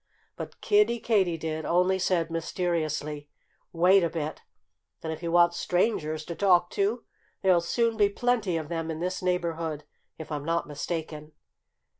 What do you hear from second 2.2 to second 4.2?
mysteriously, "Wait a